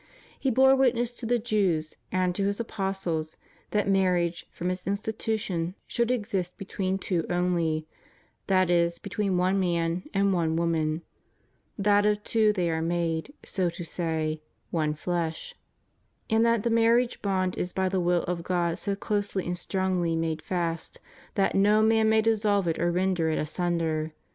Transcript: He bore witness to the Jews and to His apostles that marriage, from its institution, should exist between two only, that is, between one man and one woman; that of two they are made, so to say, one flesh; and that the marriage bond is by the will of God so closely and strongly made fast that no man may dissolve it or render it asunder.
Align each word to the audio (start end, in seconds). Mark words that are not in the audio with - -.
He 0.39 0.49
bore 0.49 0.75
witness 0.75 1.13
to 1.17 1.27
the 1.27 1.37
Jews 1.37 1.95
and 2.11 2.33
to 2.33 2.45
His 2.45 2.59
apostles 2.59 3.37
that 3.69 3.87
marriage, 3.87 4.47
from 4.51 4.71
its 4.71 4.87
institution, 4.87 5.75
should 5.85 6.09
exist 6.09 6.57
between 6.57 6.97
two 6.97 7.23
only, 7.29 7.85
that 8.47 8.71
is, 8.71 8.97
between 8.97 9.37
one 9.37 9.59
man 9.59 10.01
and 10.11 10.33
one 10.33 10.55
woman; 10.55 11.03
that 11.77 12.07
of 12.07 12.23
two 12.23 12.51
they 12.51 12.71
are 12.71 12.81
made, 12.81 13.31
so 13.45 13.69
to 13.69 13.83
say, 13.83 14.41
one 14.71 14.95
flesh; 14.95 15.53
and 16.31 16.43
that 16.43 16.63
the 16.63 16.71
marriage 16.71 17.21
bond 17.21 17.55
is 17.55 17.71
by 17.71 17.87
the 17.87 17.99
will 17.99 18.23
of 18.23 18.41
God 18.41 18.79
so 18.79 18.95
closely 18.95 19.45
and 19.45 19.55
strongly 19.55 20.15
made 20.15 20.41
fast 20.41 20.99
that 21.35 21.53
no 21.53 21.83
man 21.83 22.09
may 22.09 22.23
dissolve 22.23 22.67
it 22.67 22.79
or 22.79 22.91
render 22.91 23.29
it 23.29 23.37
asunder. 23.37 24.13